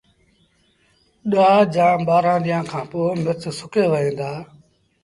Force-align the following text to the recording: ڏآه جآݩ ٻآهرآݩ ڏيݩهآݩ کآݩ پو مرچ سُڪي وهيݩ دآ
ڏآه 1.31 1.59
جآݩ 1.73 2.03
ٻآهرآݩ 2.05 2.43
ڏيݩهآݩ 2.43 2.67
کآݩ 2.69 2.87
پو 2.89 3.01
مرچ 3.23 3.43
سُڪي 3.59 3.83
وهيݩ 3.91 4.15
دآ 4.19 4.31